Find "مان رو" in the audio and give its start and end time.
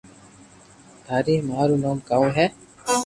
1.47-1.75